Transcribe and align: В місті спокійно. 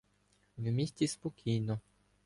В 0.57 0.61
місті 0.71 1.07
спокійно. 1.07 1.79